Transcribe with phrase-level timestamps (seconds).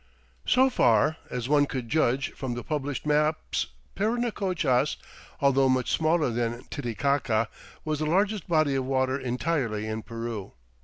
[0.47, 4.97] So far as one could judge from the published maps Parinacochas,
[5.39, 7.47] although much smaller than Titicaca,
[7.85, 10.53] was the largest body of water entirely in Peru.